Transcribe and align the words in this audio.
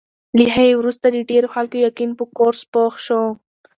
له 0.37 0.45
هغې 0.55 0.73
وروسته 0.77 1.05
د 1.09 1.17
ډېرو 1.29 1.47
خلکو 1.55 1.75
یقین 1.87 2.11
په 2.19 2.23
کورس 2.37 2.59
پوخ 2.71 2.93
شو. 3.05 3.23